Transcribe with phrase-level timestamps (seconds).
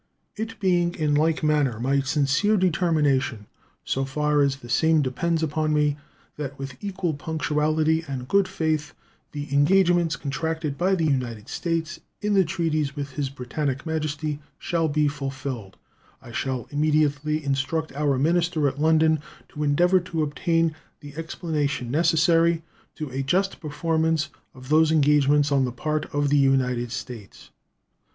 [0.35, 3.45] It being in like manner my sincere determination,
[3.85, 5.95] so far as the same depends on me,
[6.37, 8.95] that with equal punctuality and good faith
[9.31, 14.87] the engagements contracted by the United States in their treaties with His Britannic Majesty shall
[14.87, 15.77] be fulfilled,
[16.19, 22.63] I shall immediately instruct our minister at London to endeavor to obtain the explanation necessary
[22.95, 27.51] to a just performance of those engagements on the part of the United States.